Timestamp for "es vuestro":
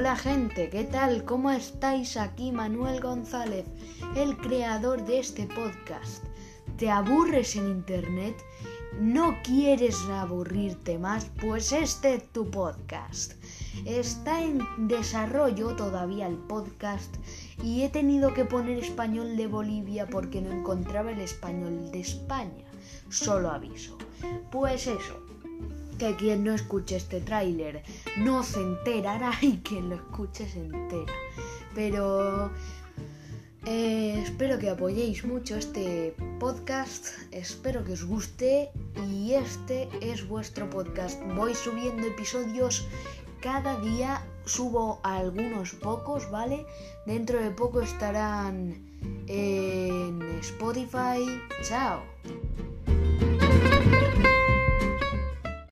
40.00-40.70